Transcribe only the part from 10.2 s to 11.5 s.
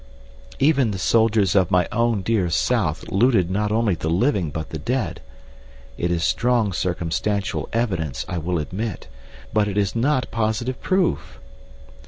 positive proof."